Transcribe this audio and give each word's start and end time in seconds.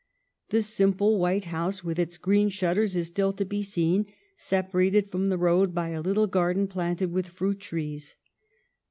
The 0.49 0.63
simple 0.63 1.19
white 1.19 1.45
house, 1.45 1.83
with 1.83 1.99
its 1.99 2.17
green 2.17 2.49
shutters, 2.49 2.95
is 2.95 3.09
still 3.09 3.33
to 3.33 3.45
be 3.45 3.61
seen, 3.61 4.07
separated 4.35 5.07
from 5.11 5.29
the 5.29 5.37
road 5.37 5.75
by 5.75 5.89
a 5.89 6.01
little 6.01 6.25
garden 6.25 6.65
planted 6.67 7.11
with 7.11 7.27
fruit 7.27 7.59
trees. 7.59 8.15